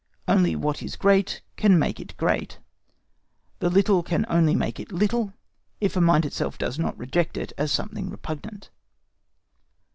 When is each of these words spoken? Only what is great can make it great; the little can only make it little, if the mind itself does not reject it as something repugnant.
Only 0.27 0.55
what 0.55 0.81
is 0.81 0.95
great 0.95 1.43
can 1.57 1.77
make 1.77 1.99
it 1.99 2.17
great; 2.17 2.57
the 3.59 3.69
little 3.69 4.01
can 4.01 4.25
only 4.29 4.55
make 4.55 4.79
it 4.79 4.91
little, 4.91 5.31
if 5.79 5.93
the 5.93 6.01
mind 6.01 6.25
itself 6.25 6.57
does 6.57 6.79
not 6.79 6.97
reject 6.97 7.37
it 7.37 7.53
as 7.55 7.71
something 7.71 8.09
repugnant. 8.09 8.71